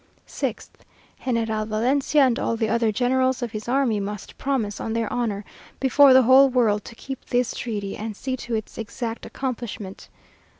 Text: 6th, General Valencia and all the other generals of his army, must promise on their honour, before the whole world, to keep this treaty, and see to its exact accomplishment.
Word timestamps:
6th, 0.27 0.69
General 1.25 1.63
Valencia 1.67 2.23
and 2.23 2.39
all 2.39 2.57
the 2.57 2.69
other 2.69 2.91
generals 2.91 3.43
of 3.43 3.51
his 3.51 3.67
army, 3.67 3.99
must 3.99 4.35
promise 4.35 4.81
on 4.81 4.93
their 4.93 5.07
honour, 5.13 5.45
before 5.79 6.11
the 6.11 6.23
whole 6.23 6.49
world, 6.49 6.83
to 6.85 6.95
keep 6.95 7.23
this 7.25 7.53
treaty, 7.53 7.95
and 7.95 8.17
see 8.17 8.35
to 8.35 8.55
its 8.55 8.79
exact 8.79 9.27
accomplishment. 9.27 10.09